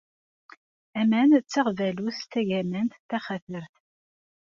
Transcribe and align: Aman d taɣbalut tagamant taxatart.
Aman 0.99 1.29
d 1.43 1.45
taɣbalut 1.47 2.19
tagamant 2.31 2.99
taxatart. 3.09 3.73